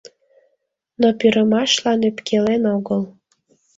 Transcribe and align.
Но 0.99 1.07
пӱрымашлан 1.19 1.99
ӧпкелен 2.09 2.63
огыл. 2.75 3.01